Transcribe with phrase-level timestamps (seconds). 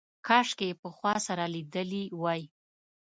[0.27, 2.41] کاشکې یې پخوا سره لیدلي وای.